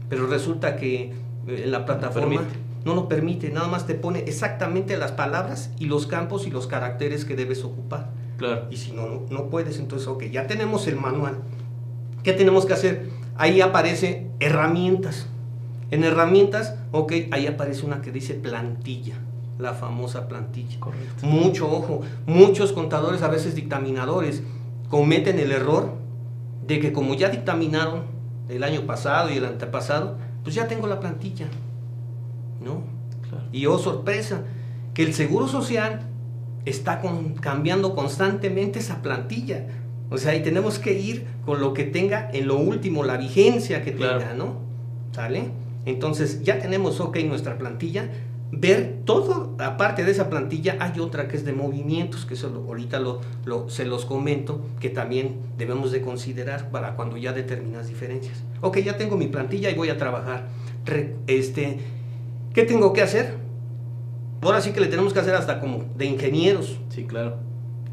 pero 0.09 0.27
resulta 0.27 0.77
que 0.77 1.13
la 1.47 1.85
plataforma. 1.85 2.43
No 2.85 2.95
lo 2.95 3.09
permite, 3.09 3.51
nada 3.51 3.69
más 3.69 3.87
te 3.87 3.95
pone 3.95 4.21
exactamente 4.21 4.97
las 4.97 5.13
palabras 5.13 5.71
y 5.79 5.87
los 5.87 6.07
campos 6.07 6.47
y 6.47 6.51
los 6.51 6.67
caracteres 6.67 7.25
que 7.25 7.37
debes 7.37 7.65
ocupar. 7.65 8.11
Claro. 8.37 8.67
Y 8.71 8.77
si 8.77 8.93
no, 8.93 9.07
no, 9.07 9.23
no 9.31 9.49
puedes, 9.49 9.79
entonces, 9.79 10.09
ok, 10.09 10.25
ya 10.25 10.47
tenemos 10.47 10.87
el 10.87 10.97
manual. 10.97 11.39
¿Qué 12.23 12.33
tenemos 12.33 12.67
que 12.67 12.73
hacer? 12.73 13.09
Ahí 13.37 13.61
aparece 13.61 14.31
herramientas. 14.41 15.27
En 15.91 16.05
herramientas, 16.05 16.75
ok, 16.93 17.13
ahí 17.31 17.47
aparece 17.47 17.87
una 17.87 18.03
que 18.03 18.11
dice 18.11 18.35
plantilla, 18.35 19.15
la 19.59 19.75
famosa 19.75 20.29
plantilla. 20.29 20.81
Correcto. 20.81 21.27
Mucho 21.27 21.71
ojo, 21.71 22.01
muchos 22.27 22.73
contadores, 22.73 23.23
a 23.23 23.29
veces 23.29 23.55
dictaminadores, 23.55 24.43
cometen 24.89 25.39
el 25.39 25.53
error 25.53 25.93
de 26.67 26.81
que 26.81 26.93
como 26.93 27.15
ya 27.15 27.29
dictaminaron 27.29 28.03
el 28.49 28.63
año 28.63 28.82
pasado 28.82 29.31
y 29.31 29.37
el 29.37 29.44
antepasado, 29.44 30.17
pues 30.43 30.55
ya 30.55 30.67
tengo 30.67 30.87
la 30.87 31.01
plantilla. 31.01 31.47
¿No? 32.63 32.82
Claro. 33.29 33.44
Y 33.53 33.67
oh 33.67 33.79
sorpresa, 33.79 34.43
que 34.94 35.03
el 35.03 35.15
Seguro 35.15 35.49
Social 35.49 36.01
está 36.65 37.01
con- 37.01 37.34
cambiando 37.34 37.94
constantemente 37.94 38.79
esa 38.79 39.03
plantilla. 39.03 39.67
O 40.11 40.19
sea, 40.19 40.34
y 40.37 40.43
tenemos 40.43 40.79
que 40.79 40.99
ir 40.99 41.27
con 41.44 41.61
lo 41.61 41.73
que 41.75 41.84
tenga 41.84 42.31
en 42.32 42.46
lo 42.46 42.56
último, 42.58 43.05
la 43.05 43.17
vigencia 43.17 43.82
que 43.82 43.94
Claro. 43.94 44.19
tenga, 44.19 44.34
¿no? 44.34 44.58
¿Sale? 45.13 45.51
Entonces, 45.87 46.43
ya 46.43 46.58
tenemos, 46.61 47.01
ok, 47.01 47.19
nuestra 47.27 47.58
plantilla. 47.58 48.11
Ver 48.56 48.99
todo, 49.05 49.56
aparte 49.58 50.05
de 50.05 50.13
esa 50.13 50.31
plantilla, 50.31 50.77
hay 50.79 51.01
otra 51.01 51.27
que 51.27 51.37
es 51.37 51.44
de 51.44 51.53
movimientos, 51.53 52.25
que 52.25 52.34
eso 52.34 52.46
ahorita 52.69 53.01
lo, 53.01 53.20
lo- 53.44 53.69
se 53.69 53.84
los 53.84 54.05
comento, 54.05 54.65
que 54.81 54.91
también 54.91 55.37
debemos 55.58 55.91
de 55.91 56.03
considerar 56.03 56.70
para 56.70 56.94
cuando 56.94 57.17
ya 57.17 57.32
determinas 57.32 57.89
diferencias. 57.89 58.44
Ok, 58.61 58.79
ya 58.79 58.96
tengo 58.96 59.17
mi 59.17 59.27
plantilla 59.27 59.70
y 59.70 59.75
voy 59.75 59.89
a 59.89 59.99
trabajar. 59.99 60.46
Re- 60.84 61.17
este, 61.27 61.79
¿Qué 62.55 62.63
tengo 62.63 62.93
que 62.93 63.03
hacer? 63.03 63.34
Ahora 64.41 64.61
sí 64.61 64.73
que 64.73 64.81
le 64.81 64.87
tenemos 64.87 65.13
que 65.13 65.19
hacer 65.19 65.34
hasta 65.34 65.58
como 65.58 65.84
de 65.96 66.06
ingenieros. 66.06 66.79
Sí, 66.89 67.05
claro. 67.05 67.39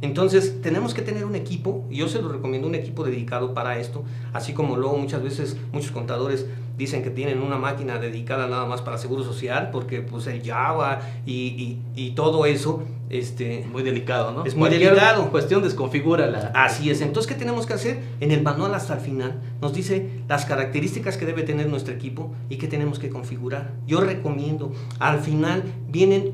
Entonces, 0.02 0.62
tenemos 0.62 0.94
que 0.94 1.02
tener 1.04 1.26
un 1.26 1.36
equipo, 1.36 1.86
y 1.90 1.98
yo 1.98 2.08
se 2.08 2.22
lo 2.22 2.30
recomiendo, 2.30 2.68
un 2.68 2.76
equipo 2.76 3.04
dedicado 3.04 3.54
para 3.54 3.78
esto, 3.80 4.04
así 4.34 4.54
como 4.54 4.76
luego 4.78 4.98
muchas 4.98 5.22
veces 5.22 5.58
muchos 5.72 5.92
contadores 5.92 6.48
dicen 6.78 7.04
que 7.04 7.12
tienen 7.12 7.42
una 7.42 7.58
máquina 7.58 8.00
dedicada 8.00 8.48
nada 8.48 8.66
más 8.66 8.82
para 8.82 8.98
seguro 8.98 9.24
social, 9.24 9.70
porque 9.72 10.02
pues 10.02 10.26
el 10.26 10.42
Java 10.44 11.02
y, 11.28 11.34
y- 11.34 11.82
y 11.96 12.12
todo 12.12 12.46
eso, 12.48 12.82
este, 13.12 13.68
Muy 13.72 13.84
delicado, 13.84 14.32
¿no? 14.32 14.46
Es 14.46 14.56
muy 14.56 14.70
Cualquier 14.70 14.94
delicado. 14.96 15.30
cuestión 15.32 15.62
desconfigura 15.62 16.28
la... 16.28 16.52
Así 16.56 16.90
es. 16.90 17.02
Entonces, 17.02 17.32
¿qué 17.32 17.38
tenemos 17.38 17.66
que 17.66 17.74
hacer? 17.74 18.00
En 18.22 18.32
el 18.32 18.42
manual 18.42 18.74
hasta 18.74 18.94
el 18.96 19.02
final 19.02 19.40
nos 19.62 19.74
dice 19.74 20.10
las 20.30 20.46
características 20.46 21.18
que 21.18 21.26
debe 21.26 21.44
tener 21.44 21.68
nuestro 21.68 21.94
equipo 21.94 22.32
y 22.50 22.56
qué 22.56 22.68
tenemos 22.70 23.00
que 23.00 23.10
configurar. 23.10 23.74
Yo 23.86 24.00
recomiendo, 24.00 24.72
al 25.00 25.20
final 25.20 25.62
vienen 25.90 26.32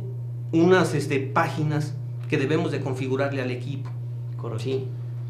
unas 0.51 0.93
este, 0.93 1.19
páginas 1.19 1.95
que 2.29 2.37
debemos 2.37 2.71
de 2.71 2.81
configurarle 2.81 3.41
al 3.41 3.51
equipo. 3.51 3.89
Correcto. 4.37 4.63
¿sí? 4.63 4.85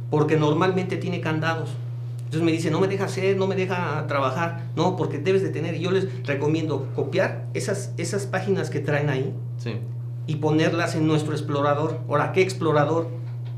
Porque 0.10 0.38
normalmente 0.38 0.98
tiene 0.98 1.22
candados. 1.22 1.70
Entonces 2.20 2.42
me 2.42 2.52
dice, 2.52 2.72
no 2.72 2.82
me 2.82 2.88
deja 2.88 3.06
hacer, 3.06 3.38
no 3.38 3.48
me 3.48 3.56
deja 3.56 4.06
trabajar. 4.08 4.66
No, 4.76 4.98
porque 4.98 5.18
debes 5.18 5.44
de 5.44 5.50
tener. 5.50 5.76
Y 5.76 5.80
yo 5.80 5.92
les 5.92 6.28
recomiendo 6.28 6.88
copiar 6.94 7.46
esas, 7.54 7.94
esas 7.98 8.26
páginas 8.26 8.70
que 8.70 8.80
traen 8.80 9.10
ahí 9.10 9.34
Sí. 9.58 9.76
y 10.28 10.36
ponerlas 10.36 10.96
en 10.96 11.08
nuestro 11.08 11.34
explorador. 11.34 12.00
Ahora, 12.10 12.34
¿qué 12.34 12.42
explorador? 12.42 13.08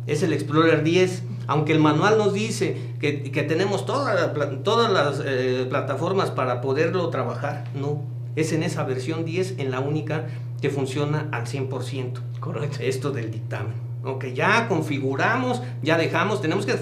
Es 0.06 0.22
el 0.22 0.34
Explorer 0.34 0.84
10. 0.84 1.24
Aunque 1.48 1.72
el 1.74 1.80
manual 1.80 2.20
nos 2.20 2.32
dice 2.34 2.78
que, 3.00 3.12
tenemos 3.48 3.88
todas 3.88 4.92
las 4.92 5.22
eh, 5.26 5.66
plataformas 5.68 6.30
para 6.30 6.62
poderlo 6.62 7.10
trabajar, 7.10 7.64
no. 7.74 8.04
Es 8.40 8.54
en 8.54 8.64
esa 8.64 8.86
versión 8.86 9.26
10, 9.26 9.56
en 9.58 9.70
la 9.70 9.82
única 9.82 10.28
que 10.62 10.70
funciona 10.70 11.28
al 11.34 11.46
100%. 11.46 12.40
Correcto. 12.40 12.78
Esto 12.80 13.12
del 13.12 13.32
dictamen. 13.32 13.74
Ok, 14.06 14.28
ya 14.28 14.70
configuramos, 14.70 15.62
ya 15.84 15.98
dejamos, 15.98 16.42
tenemos 16.42 16.66
que 16.66 16.76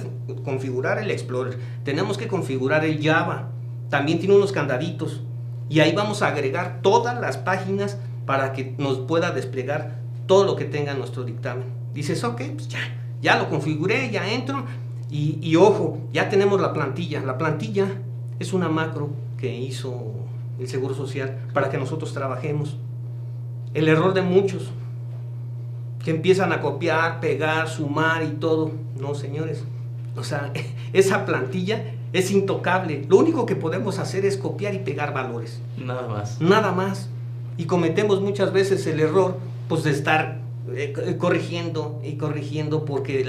configurar 0.45 0.99
el 0.99 1.09
Explorer, 1.09 1.57
tenemos 1.83 2.19
que 2.19 2.27
configurar 2.27 2.85
el 2.85 3.03
Java, 3.03 3.49
también 3.89 4.19
tiene 4.19 4.35
unos 4.35 4.51
candaditos 4.51 5.23
y 5.67 5.79
ahí 5.79 5.93
vamos 5.93 6.21
a 6.21 6.27
agregar 6.27 6.81
todas 6.83 7.19
las 7.19 7.37
páginas 7.37 7.97
para 8.27 8.53
que 8.53 8.75
nos 8.77 8.99
pueda 8.99 9.31
desplegar 9.31 9.99
todo 10.27 10.43
lo 10.43 10.55
que 10.55 10.65
tenga 10.65 10.93
nuestro 10.93 11.23
dictamen. 11.23 11.65
Dices, 11.91 12.23
ok, 12.23 12.39
pues 12.53 12.67
ya, 12.67 12.81
ya 13.19 13.35
lo 13.35 13.49
configuré, 13.49 14.11
ya 14.11 14.31
entro 14.31 14.63
y, 15.09 15.39
y 15.41 15.55
ojo, 15.55 15.97
ya 16.13 16.29
tenemos 16.29 16.61
la 16.61 16.71
plantilla. 16.71 17.19
La 17.21 17.39
plantilla 17.39 17.87
es 18.37 18.53
una 18.53 18.69
macro 18.69 19.09
que 19.39 19.57
hizo 19.57 20.27
el 20.59 20.67
Seguro 20.67 20.95
Social 20.95 21.39
para 21.53 21.69
que 21.69 21.77
nosotros 21.77 22.13
trabajemos. 22.13 22.77
El 23.73 23.87
error 23.87 24.13
de 24.13 24.21
muchos, 24.21 24.71
que 26.03 26.11
empiezan 26.11 26.53
a 26.53 26.61
copiar, 26.61 27.19
pegar, 27.19 27.67
sumar 27.67 28.23
y 28.23 28.29
todo. 28.29 28.71
No, 28.99 29.13
señores. 29.13 29.65
O 30.15 30.23
sea, 30.23 30.53
esa 30.93 31.25
plantilla 31.25 31.93
es 32.13 32.31
intocable. 32.31 33.05
Lo 33.09 33.17
único 33.17 33.45
que 33.45 33.55
podemos 33.55 33.99
hacer 33.99 34.25
es 34.25 34.37
copiar 34.37 34.73
y 34.73 34.79
pegar 34.79 35.13
valores. 35.13 35.61
Nada 35.77 36.07
más. 36.07 36.39
Nada 36.41 36.71
más. 36.71 37.09
Y 37.57 37.65
cometemos 37.65 38.21
muchas 38.21 38.53
veces 38.53 38.87
el 38.87 38.99
error 38.99 39.37
pues 39.67 39.83
de 39.83 39.91
estar 39.91 40.39
eh, 40.73 40.93
eh, 40.97 41.17
corrigiendo 41.17 41.99
y 42.03 42.13
corrigiendo 42.17 42.85
porque 42.85 43.25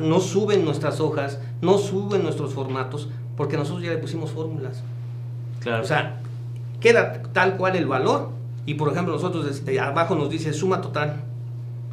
no 0.00 0.20
suben 0.20 0.64
nuestras 0.64 1.00
hojas, 1.00 1.40
no 1.60 1.78
suben 1.78 2.22
nuestros 2.22 2.54
formatos, 2.54 3.08
porque 3.36 3.56
nosotros 3.56 3.82
ya 3.82 3.90
le 3.90 3.98
pusimos 3.98 4.30
fórmulas. 4.30 4.82
Claro. 5.60 5.82
O 5.82 5.86
sea, 5.86 6.20
queda 6.80 7.22
tal 7.32 7.56
cual 7.56 7.76
el 7.76 7.86
valor. 7.86 8.30
Y 8.66 8.74
por 8.74 8.92
ejemplo, 8.92 9.14
nosotros 9.14 9.46
desde 9.46 9.80
abajo 9.80 10.14
nos 10.14 10.30
dice 10.30 10.52
suma 10.52 10.80
total. 10.80 11.22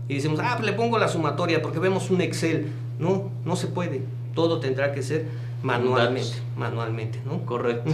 Y 0.07 0.15
decimos, 0.15 0.39
ah, 0.41 0.55
pues 0.57 0.69
le 0.69 0.73
pongo 0.73 0.97
la 0.97 1.07
sumatoria 1.07 1.61
porque 1.61 1.79
vemos 1.79 2.09
un 2.09 2.21
Excel. 2.21 2.71
No, 2.99 3.29
no 3.45 3.55
se 3.55 3.67
puede. 3.67 4.03
Todo 4.33 4.59
tendrá 4.59 4.91
que 4.91 5.03
ser 5.03 5.27
manualmente, 5.63 6.37
manualmente, 6.55 7.19
¿no? 7.25 7.45
Correcto. 7.45 7.91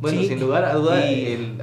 Bueno, 0.00 0.22
sin 0.22 0.40
lugar 0.40 0.64
a 0.64 0.74
duda, 0.74 0.96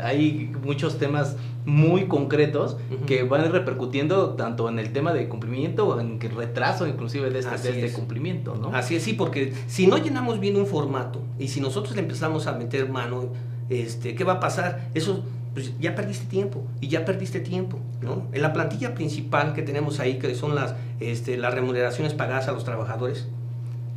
hay 0.03 0.51
muchos 0.63 0.97
temas 0.97 1.38
muy 1.65 2.07
concretos 2.07 2.77
que 3.05 3.24
van 3.24 3.51
repercutiendo 3.51 4.31
tanto 4.31 4.69
en 4.69 4.79
el 4.79 4.93
tema 4.93 5.12
de 5.12 5.27
cumplimiento 5.27 5.88
o 5.88 6.00
en 6.00 6.19
el 6.21 6.31
retraso 6.31 6.88
inclusive 6.88 7.29
de 7.29 7.39
este, 7.39 7.57
de 7.57 7.86
este 7.86 7.93
cumplimiento, 7.93 8.55
¿no? 8.55 8.69
Así 8.74 8.95
es, 8.95 9.03
sí, 9.03 9.13
porque 9.13 9.53
si 9.67 9.88
no 9.88 9.97
llenamos 9.97 10.39
bien 10.39 10.55
un 10.55 10.65
formato 10.65 11.21
y 11.39 11.47
si 11.47 11.59
nosotros 11.59 11.95
le 11.95 12.01
empezamos 12.01 12.47
a 12.47 12.53
meter 12.53 12.89
mano, 12.89 13.31
este, 13.69 14.15
¿qué 14.15 14.24
va 14.24 14.33
a 14.33 14.39
pasar? 14.39 14.89
Eso 14.93 15.24
pues 15.53 15.74
ya 15.79 15.95
perdiste 15.95 16.27
tiempo 16.27 16.63
y 16.81 16.88
ya 16.88 17.03
perdiste 17.03 17.39
tiempo, 17.39 17.79
¿no? 18.01 18.27
En 18.31 18.43
la 18.43 18.53
plantilla 18.53 18.93
principal 18.93 19.53
que 19.53 19.63
tenemos 19.63 20.00
ahí, 20.00 20.19
que 20.19 20.36
son 20.36 20.53
las, 20.53 20.75
este, 21.00 21.36
las 21.36 21.53
remuneraciones 21.53 22.13
pagadas 22.13 22.47
a 22.47 22.51
los 22.51 22.63
trabajadores, 22.63 23.27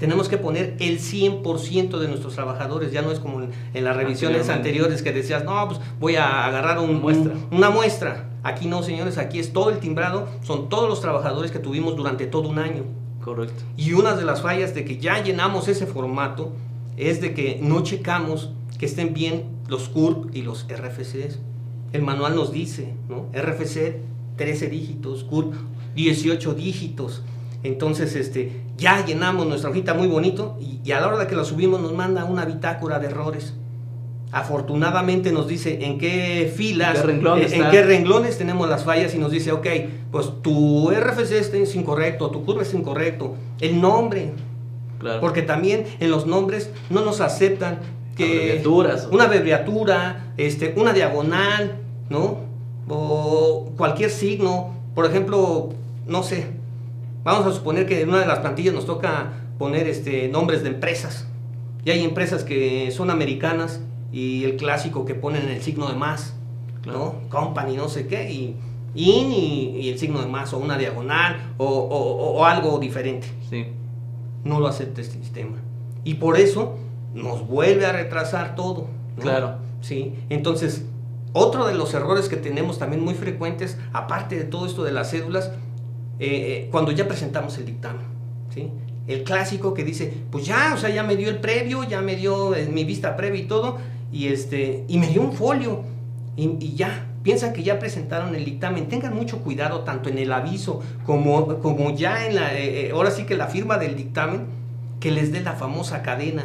tenemos 0.01 0.31
que 0.31 0.39
poner 0.39 0.77
el 0.81 0.99
100% 0.99 1.99
de 1.99 2.09
nuestros 2.09 2.35
trabajadores. 2.35 2.91
Ya 2.91 3.03
no 3.03 3.13
es 3.13 3.21
como 3.21 3.43
en, 3.43 3.85
las 3.85 3.95
revisiones 3.95 4.49
anteriores 4.49 5.03
que 5.03 5.13
decías, 5.13 5.45
no, 5.45 5.69
pues 5.69 5.79
voy 6.01 6.17
a 6.17 6.47
agarrar 6.47 6.79
un, 6.79 7.03
muestra. 7.03 7.35
una 7.51 7.69
muestra. 7.69 8.31
Aquí 8.43 8.67
no, 8.67 8.83
señores, 8.83 9.19
aquí 9.19 9.39
es 9.39 9.53
todo 9.53 9.69
el 9.69 9.79
timbrado, 9.79 10.27
son 10.43 10.71
todos 10.71 10.89
los 10.89 11.03
trabajadores 11.03 11.51
que 11.51 11.59
tuvimos 11.59 11.95
durante 11.95 12.27
todo 12.27 12.49
un 12.49 12.59
año. 12.59 12.85
Correcto. 13.23 13.63
Y 13.77 13.93
una 13.93 14.17
de 14.17 14.25
las 14.25 14.41
fallas 14.41 14.75
de 14.75 14.87
que 14.87 14.97
ya 14.97 15.23
llenamos 15.23 15.69
ese 15.69 15.85
formato 15.85 16.53
es 16.97 17.21
de 17.21 17.35
que 17.35 17.59
no 17.63 17.83
checamos 17.83 18.51
que 18.79 18.87
estén 18.87 19.13
bien 19.13 19.60
los 19.71 19.89
CURP 19.89 20.35
y 20.35 20.43
los 20.43 20.67
RFCs. 20.69 21.39
El 21.93 22.03
manual 22.03 22.35
nos 22.35 22.53
dice, 22.53 22.93
¿no? 23.09 23.27
RFC 23.33 24.01
13 24.37 24.69
dígitos, 24.69 25.25
CURP 25.25 25.55
18 25.95 26.55
dígitos. 26.55 27.23
Entonces, 27.63 28.17
este, 28.17 28.63
ya 28.77 29.05
llenamos 29.05 29.47
nuestra 29.47 29.71
hojita 29.71 29.95
muy 29.95 30.09
bonito 30.09 30.59
y, 30.61 30.91
a 30.93 31.01
la 31.01 31.09
hora 31.09 31.19
de 31.19 31.27
que 31.27 31.37
la 31.37 31.45
subimos 31.45 31.81
nos 31.81 31.93
manda 31.93 32.25
una 32.25 32.45
bitácora 32.45 32.99
de 32.99 33.07
errores. 33.07 33.55
Afortunadamente 34.33 35.33
nos 35.33 35.49
dice 35.49 35.85
en 35.85 35.99
qué 35.99 36.53
filas, 36.55 37.05
eh, 37.05 37.49
en 37.53 37.71
qué 37.71 37.83
renglones 37.83 38.39
tenemos 38.39 38.69
las 38.69 38.85
fallas 38.85 39.15
y 39.15 39.19
nos 39.19 39.33
dice, 39.33 39.53
ok, 39.53 39.67
pues 40.11 40.31
tu 40.43 40.91
RFC 40.91 41.55
es 41.55 41.75
incorrecto, 41.75 42.31
tu 42.31 42.45
curva 42.45 42.63
es 42.63 42.73
incorrecto, 42.75 43.37
el 43.61 43.81
nombre. 43.81 44.33
Porque 45.21 45.43
también 45.43 45.87
en 45.99 46.11
los 46.11 46.27
nombres 46.27 46.71
no 46.91 47.03
nos 47.03 47.21
aceptan 47.23 47.79
que 48.27 48.63
una 49.11 49.25
abreviatura, 49.25 50.33
este, 50.37 50.75
una 50.77 50.93
diagonal, 50.93 51.79
¿no? 52.09 52.39
O 52.89 53.73
cualquier 53.77 54.11
signo, 54.11 54.75
por 54.95 55.07
ejemplo, 55.07 55.71
no 56.07 56.23
sé, 56.23 56.61
Vamos 57.23 57.47
a 57.47 57.53
suponer 57.53 57.87
que 57.87 58.01
en 58.01 58.09
una 58.09 58.21
de 58.21 58.27
las 58.27 58.39
plantillas 58.39 58.75
nos 58.75 58.87
toca 58.87 59.33
poner 59.59 59.87
este, 59.87 60.29
nombres 60.29 60.63
de 60.63 60.71
empresas. 60.71 61.27
Y 61.85 61.91
hay 61.91 62.03
empresas 62.03 62.45
que 62.45 62.91
son 62.91 63.11
americanas 63.11 63.83
y 64.11 64.45
el 64.45 64.57
clásico 64.57 65.05
que 65.05 65.15
ponen 65.15 65.49
el 65.49 65.61
signo 65.61 65.89
de 65.89 65.97
más, 65.97 66.35
¿no? 66.87 67.17
Company, 67.29 67.77
no 67.77 67.89
sé 67.89 68.07
qué, 68.07 68.31
y 68.31 68.57
in 68.95 69.33
y, 69.33 69.91
el 69.91 69.99
signo 69.99 70.21
de 70.21 70.27
más, 70.27 70.53
o 70.55 70.59
una 70.59 70.79
diagonal, 70.79 71.55
o, 71.59 72.43
algo 72.45 72.79
diferente. 72.79 73.29
Sí. 73.51 73.67
No 74.45 74.61
lo 74.61 74.67
acepta 74.67 75.03
este 75.03 75.19
sistema. 75.19 75.59
Y 76.05 76.15
por 76.15 76.39
eso 76.39 76.79
nos 77.15 77.47
vuelve 77.47 77.87
a 77.87 77.93
retrasar 77.93 78.55
todo. 78.55 78.89
Claro. 79.19 79.57
Sí. 79.81 80.15
Entonces, 80.29 80.85
otro 81.33 81.67
de 81.67 81.75
los 81.75 81.95
errores 81.95 82.29
que 82.29 82.37
tenemos 82.37 82.79
también 82.79 83.05
muy 83.05 83.15
frecuentes, 83.15 83.79
aparte 83.93 84.37
de 84.37 84.45
todo 84.45 84.67
esto 84.67 84.83
de 84.83 84.93
las 84.93 85.11
cédulas, 85.11 85.53
eh, 86.19 86.67
eh, 86.67 86.69
cuando 86.71 86.93
ya 86.93 87.07
presentamos 87.07 87.57
el 87.59 87.67
dictamen. 87.67 88.05
¿sí? 88.53 88.71
El 89.07 89.23
clásico 89.25 89.73
que 89.73 89.85
dice, 89.85 90.13
pues 90.31 90.45
ya, 90.45 90.73
o 90.75 90.77
sea, 90.77 90.91
ya 90.91 91.03
me 91.03 91.17
dio 91.17 91.29
el 91.29 91.39
previo, 91.39 91.85
ya 91.85 92.03
me 92.03 92.17
dio 92.17 92.55
eh, 92.55 92.69
mi 92.71 92.85
vista 92.85 93.17
previa 93.17 93.41
y 93.41 93.47
todo, 93.47 93.79
y, 94.13 94.27
este, 94.27 94.85
y 94.89 94.99
me 94.99 95.07
dio 95.07 95.23
un 95.23 95.33
folio, 95.33 95.85
y, 96.37 96.75
ya, 96.75 97.07
piensan 97.23 97.53
que 97.53 97.63
ya 97.63 97.79
presentaron 97.79 98.35
el 98.35 98.45
dictamen. 98.45 98.89
Tengan 98.89 99.15
mucho 99.15 99.39
cuidado 99.39 99.81
tanto 99.81 100.09
en 100.09 100.19
el 100.19 100.33
aviso 100.33 100.81
como, 101.05 101.59
como 101.61 101.95
ya 101.95 102.27
en 102.27 102.35
la, 102.35 102.51
ahora 102.95 103.11
sí 103.11 103.25
que 103.25 103.37
la 103.37 103.47
firma 103.47 103.77
del 103.79 103.95
dictamen, 103.95 104.47
que 105.01 105.11
les 105.11 105.33
dé 105.33 105.41
la 105.41 105.53
famosa 105.53 106.03
cadena. 106.03 106.45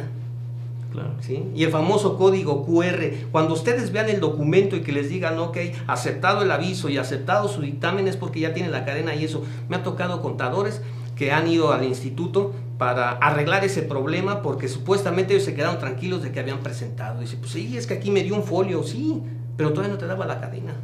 Y 1.54 1.64
el 1.64 1.70
famoso 1.70 2.16
código 2.16 2.64
QR, 2.64 3.28
cuando 3.30 3.54
ustedes 3.54 3.92
vean 3.92 4.08
el 4.08 4.20
documento 4.20 4.76
y 4.76 4.80
que 4.80 4.92
les 4.92 5.08
digan, 5.08 5.38
ok, 5.38 5.58
aceptado 5.86 6.42
el 6.42 6.50
aviso 6.50 6.88
y 6.88 6.98
aceptado 6.98 7.48
su 7.48 7.60
dictamen 7.60 8.08
es 8.08 8.16
porque 8.16 8.40
ya 8.40 8.54
tienen 8.54 8.72
la 8.72 8.84
cadena 8.84 9.14
y 9.14 9.24
eso. 9.24 9.42
Me 9.68 9.76
ha 9.76 9.82
tocado 9.82 10.22
contadores 10.22 10.80
que 11.16 11.32
han 11.32 11.48
ido 11.48 11.72
al 11.72 11.84
instituto 11.84 12.52
para 12.78 13.12
arreglar 13.12 13.64
ese 13.64 13.82
problema 13.82 14.42
porque 14.42 14.68
supuestamente 14.68 15.32
ellos 15.34 15.44
se 15.44 15.54
quedaron 15.54 15.78
tranquilos 15.78 16.22
de 16.22 16.32
que 16.32 16.40
habían 16.40 16.60
presentado. 16.60 17.20
Dice, 17.20 17.36
pues 17.36 17.52
sí, 17.52 17.76
es 17.76 17.86
que 17.86 17.94
aquí 17.94 18.10
me 18.10 18.22
dio 18.22 18.34
un 18.34 18.44
folio, 18.44 18.82
sí, 18.82 19.22
pero 19.56 19.70
todavía 19.70 19.92
no 19.92 19.98
te 19.98 20.06
daba 20.06 20.26
la 20.26 20.40
cadena. 20.40 20.74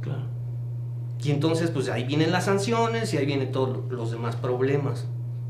Claro. 0.00 0.22
Y 1.22 1.30
entonces, 1.30 1.70
pues 1.70 1.88
ahí 1.88 2.04
vienen 2.04 2.30
las 2.30 2.44
sanciones 2.44 3.12
y 3.12 3.16
ahí 3.16 3.26
vienen 3.26 3.50
todos 3.50 3.90
los 3.90 4.10
demás 4.10 4.36
problemas. 4.36 5.06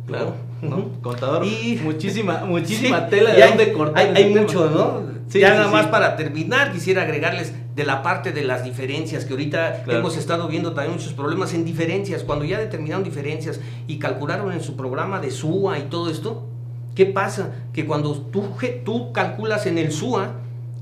Claro, 0.09 0.35
¿no? 0.63 0.89
Contador, 1.03 1.45
y, 1.45 1.79
muchísima, 1.85 2.45
muchísima 2.47 3.09
tela 3.09 3.33
de 3.33 3.47
dónde 3.47 3.73
cortar. 3.73 4.17
Hay, 4.17 4.35
mucho, 4.35 4.69
¿no? 4.71 5.19
ya 5.29 5.51
nada 5.51 5.69
más 5.69 5.87
para 5.89 6.17
terminar, 6.17 6.73
quisiera 6.73 7.03
agregarles 7.03 7.53
de 7.77 7.85
la 7.85 8.03
parte 8.03 8.33
de 8.33 8.43
las 8.45 8.65
diferencias, 8.65 9.27
que 9.27 9.35
ahorita 9.35 9.85
hemos 9.87 10.17
estado 10.17 10.49
viendo 10.49 10.73
también 10.73 10.95
muchos 10.97 11.13
problemas 11.13 11.53
en 11.53 11.67
diferencias. 11.67 12.25
Cuando 12.25 12.47
ya 12.47 12.59
determinaron 12.59 13.05
diferencias 13.05 13.61
y 13.87 13.99
calcularon 13.99 14.53
en 14.53 14.63
su 14.63 14.75
programa 14.75 15.21
de 15.21 15.31
SUA 15.31 15.79
y 15.79 15.83
todo 15.83 16.11
esto, 16.11 16.47
¿qué 16.95 17.05
pasa? 17.05 17.53
Que 17.75 17.85
cuando 17.85 18.15
tú, 18.15 18.55
tú 18.85 19.13
calculas 19.13 19.67
en 19.67 19.77
el 19.77 19.93
SUA, 19.93 20.33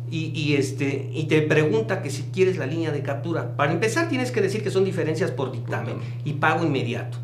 y, 0.09 0.26
y, 0.40 0.54
este, 0.54 1.11
y 1.12 1.25
te 1.25 1.42
pregunta 1.42 2.00
que 2.00 2.11
si 2.11 2.23
quieres 2.33 2.59
la 2.59 2.66
línea 2.66 2.92
de 2.92 3.02
captura. 3.02 3.56
Para 3.56 3.73
empezar 3.73 4.09
tienes 4.09 4.30
que 4.30 4.40
decir 4.40 4.62
que 4.62 4.71
son 4.71 4.85
diferencias 4.85 5.33
por 5.33 5.50
dictamen 5.50 5.97
y 6.25 6.35
pago 6.35 6.64
inmediato. 6.64 7.18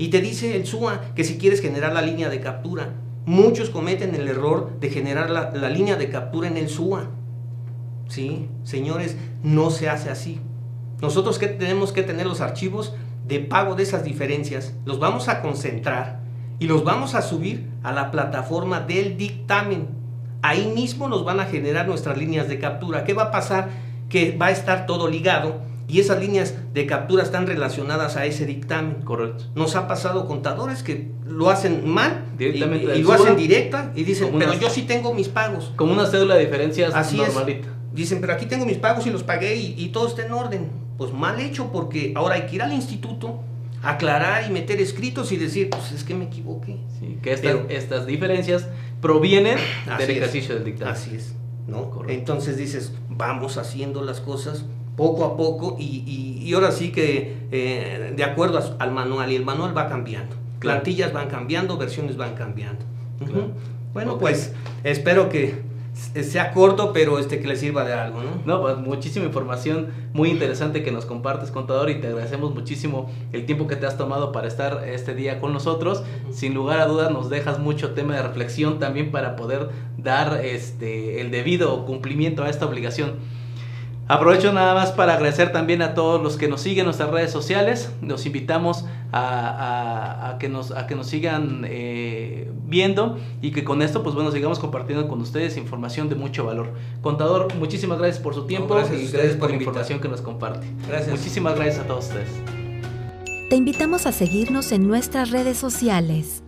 Y 0.00 0.08
te 0.08 0.22
dice 0.22 0.56
el 0.56 0.66
SUA 0.66 1.12
que 1.14 1.24
si 1.24 1.36
quieres 1.36 1.60
generar 1.60 1.92
la 1.92 2.00
línea 2.00 2.30
de 2.30 2.40
captura, 2.40 2.94
muchos 3.26 3.68
cometen 3.68 4.14
el 4.14 4.28
error 4.28 4.80
de 4.80 4.88
generar 4.88 5.28
la, 5.28 5.68
línea 5.68 5.96
de 5.96 6.08
captura 6.08 6.48
en 6.48 6.56
el 6.56 6.70
SUA. 6.70 7.10
¿Sí? 8.08 8.48
Señores, 8.64 9.18
no 9.42 9.68
se 9.68 9.90
hace 9.90 10.08
así. 10.08 10.40
Nosotros 11.02 11.38
que 11.38 11.48
tenemos 11.48 11.92
que 11.92 12.02
tener 12.02 12.24
los 12.24 12.40
archivos 12.40 12.94
de 13.28 13.40
pago 13.40 13.74
de 13.74 13.82
esas 13.82 14.02
diferencias, 14.02 14.72
los 14.86 15.00
vamos 15.00 15.28
a 15.28 15.42
concentrar 15.42 16.20
y 16.58 16.66
los 16.66 16.82
vamos 16.82 17.14
a 17.14 17.20
subir 17.20 17.68
a 17.82 17.92
la 17.92 18.10
plataforma 18.10 18.80
del 18.80 19.18
dictamen. 19.18 19.88
Ahí 20.40 20.72
mismo 20.74 21.08
nos 21.08 21.26
van 21.26 21.40
a 21.40 21.44
generar 21.44 21.86
nuestras 21.86 22.16
líneas 22.16 22.48
de 22.48 22.58
captura. 22.58 23.04
¿Qué 23.04 23.12
va 23.12 23.24
a 23.24 23.30
pasar? 23.30 23.68
Que 24.08 24.34
va 24.34 24.46
a 24.46 24.50
estar 24.50 24.86
todo 24.86 25.08
ligado 25.08 25.60
y 25.90 25.98
esas 25.98 26.20
líneas 26.20 26.54
de 26.72 26.86
captura 26.86 27.22
están 27.24 27.46
relacionadas 27.46 28.16
a 28.16 28.24
ese 28.24 28.46
dictamen. 28.46 29.02
Correcto. 29.02 29.44
Nos 29.54 29.74
ha 29.74 29.88
pasado 29.88 30.26
contadores 30.26 30.82
que 30.82 31.10
lo 31.26 31.50
hacen 31.50 31.88
mal 31.88 32.26
Directamente 32.38 32.96
y, 32.96 33.02
lo 33.02 33.12
hacen 33.12 33.36
directa 33.36 33.92
y 33.96 34.04
dicen, 34.04 34.30
pero 34.38 34.54
yo 34.54 34.70
sí 34.70 34.82
tengo 34.82 35.12
mis 35.14 35.28
pagos. 35.28 35.72
Como 35.76 35.92
una 35.92 36.06
cédula 36.06 36.36
de 36.36 36.44
diferencias 36.44 36.94
Así 36.94 37.16
normalita. 37.16 37.68
es. 37.68 37.74
Dicen, 37.92 38.20
pero 38.20 38.34
aquí 38.34 38.46
tengo 38.46 38.66
mis 38.66 38.78
pagos 38.78 39.04
y 39.06 39.10
los 39.10 39.24
pagué 39.24 39.56
y, 39.56 39.74
y 39.76 39.88
todo 39.88 40.06
está 40.06 40.24
en 40.24 40.32
orden. 40.32 40.70
Pues 40.96 41.12
mal 41.12 41.40
hecho 41.40 41.72
porque 41.72 42.12
ahora 42.14 42.36
hay 42.36 42.42
que 42.42 42.54
ir 42.56 42.62
al 42.62 42.72
instituto, 42.72 43.40
aclarar 43.82 44.48
y 44.48 44.52
meter 44.52 44.80
escritos 44.80 45.32
y 45.32 45.36
decir, 45.38 45.70
pues 45.70 45.90
es 45.90 46.04
que 46.04 46.14
me 46.14 46.26
equivoqué. 46.26 46.76
Sí, 47.00 47.18
que 47.20 47.32
estas, 47.32 47.52
Pero- 47.52 47.66
estas 47.68 48.06
diferencias 48.06 48.68
provienen 49.00 49.58
del 49.98 50.10
es. 50.10 50.16
ejercicio 50.16 50.54
del 50.54 50.64
dictamen. 50.64 50.94
Así 50.94 51.16
es, 51.16 51.34
¿no? 51.66 51.90
Correcto. 51.90 52.12
Entonces 52.12 52.56
dices, 52.56 52.92
vamos 53.08 53.56
haciendo 53.56 54.02
las 54.04 54.20
cosas 54.20 54.66
poco 54.96 55.24
a 55.24 55.36
poco 55.36 55.76
y, 55.78 56.02
y- 56.06 56.42
y 56.48 56.52
ahora 56.54 56.72
sí 56.72 56.90
que 56.92 57.36
eh, 57.52 58.12
de 58.16 58.24
acuerdo 58.24 58.58
a 58.58 58.82
al 58.82 58.92
manual 58.92 59.30
y 59.32 59.36
el 59.36 59.44
manual 59.44 59.76
va 59.76 59.88
cambiando. 59.88 60.36
Plantillas 60.58 61.12
van 61.12 61.28
cambiando, 61.28 61.76
versiones 61.78 62.16
van 62.16 62.34
cambiando. 62.34 62.84
Claro. 63.24 63.52
Bueno, 63.94 64.18
pues 64.18 64.52
espero 64.84 65.28
que 65.28 65.68
sea 66.22 66.52
corto, 66.52 66.92
pero 66.92 67.18
este 67.18 67.40
que 67.40 67.48
le 67.48 67.56
sirva 67.56 67.84
de 67.84 67.92
algo, 67.92 68.22
¿no? 68.22 68.30
No, 68.46 68.60
pues 68.62 68.76
muchísima 68.78 69.26
información 69.26 69.88
muy 70.12 70.30
interesante 70.30 70.82
que 70.82 70.92
nos 70.92 71.04
compartes, 71.04 71.50
contador, 71.50 71.90
y 71.90 72.00
te 72.00 72.06
agradecemos 72.06 72.54
muchísimo 72.54 73.10
el 73.32 73.44
tiempo 73.46 73.66
que 73.66 73.76
te 73.76 73.86
has 73.86 73.96
tomado 73.98 74.32
para 74.32 74.46
estar 74.48 74.86
este 74.88 75.14
día 75.14 75.40
con 75.40 75.52
nosotros. 75.52 76.02
Sin 76.30 76.54
lugar 76.54 76.78
a 76.80 76.86
dudas 76.86 77.10
nos 77.10 77.28
dejas 77.30 77.58
mucho 77.58 77.90
tema 77.92 78.14
de 78.16 78.22
reflexión 78.22 78.78
también 78.78 79.10
para 79.10 79.34
poder 79.36 79.70
dar 79.98 80.40
este 80.44 81.20
el 81.20 81.30
debido 81.30 81.84
cumplimiento 81.84 82.44
a 82.44 82.48
esta 82.50 82.66
obligación. 82.66 83.14
Aprovecho 84.12 84.52
nada 84.52 84.74
más 84.74 84.90
para 84.92 85.14
agradecer 85.14 85.52
también 85.52 85.82
a 85.82 85.94
todos 85.94 86.20
los 86.22 86.36
que 86.36 86.48
nos 86.48 86.60
siguen 86.62 86.80
en 86.80 86.84
nuestras 86.86 87.10
redes 87.10 87.30
sociales. 87.30 87.92
Los 88.02 88.26
invitamos 88.26 88.84
a, 89.12 89.20
a- 89.20 90.30
a 90.30 90.38
que, 90.38 90.48
nos, 90.48 90.72
a 90.72 90.86
que 90.86 90.94
nos 90.96 91.06
sigan 91.06 91.64
eh, 91.68 92.50
viendo 92.66 93.18
y 93.40 93.52
que 93.52 93.62
con 93.64 93.82
esto, 93.82 94.02
pues 94.02 94.14
bueno, 94.14 94.32
sigamos 94.32 94.58
compartiendo 94.58 95.06
con 95.08 95.20
ustedes 95.20 95.56
información 95.56 96.08
de 96.08 96.16
mucho 96.16 96.44
valor. 96.44 96.72
Contador, 97.02 97.54
muchísimas 97.54 97.98
gracias 97.98 98.20
por 98.22 98.34
su 98.34 98.46
tiempo 98.46 98.74
gracias 98.74 99.00
y 99.00 99.04
ustedes 99.04 99.12
gracias 99.12 99.32
por 99.36 99.40
por 99.40 99.48
la 99.50 99.54
invitar. 99.54 99.68
información 99.74 100.00
que 100.00 100.08
nos 100.08 100.20
comparte. 100.22 100.66
Gracias. 100.88 101.10
Muchísimas 101.16 101.54
gracias 101.54 101.78
a 101.78 101.86
todos 101.86 102.06
ustedes. 102.06 102.28
Te 103.48 103.56
invitamos 103.56 104.06
a 104.06 104.12
seguirnos 104.12 104.72
en 104.72 104.86
nuestras 104.88 105.30
redes 105.30 105.56
sociales. 105.56 106.42